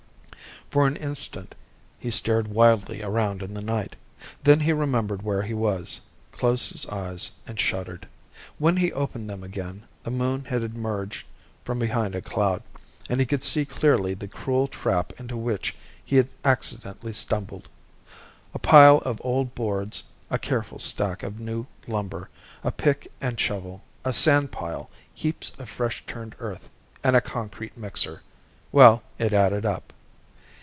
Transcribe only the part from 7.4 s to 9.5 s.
and shuddered. When he opened them